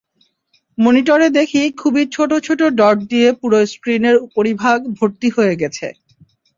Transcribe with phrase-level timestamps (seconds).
[0.77, 5.87] মনিটরে দেখি খুবই ছোট ছোট ডট দিয়ে পুরো স্ক্রিনের উপরিভাগ ভর্তি হয়ে গেছে।